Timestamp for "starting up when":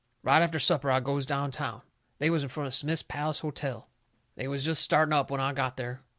4.81-5.39